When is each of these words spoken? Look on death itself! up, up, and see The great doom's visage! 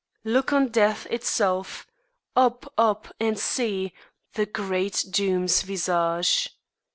Look 0.23 0.51
on 0.51 0.69
death 0.69 1.05
itself! 1.11 1.85
up, 2.35 2.73
up, 2.75 3.13
and 3.19 3.37
see 3.37 3.93
The 4.33 4.47
great 4.47 5.05
doom's 5.11 5.61
visage! 5.61 6.49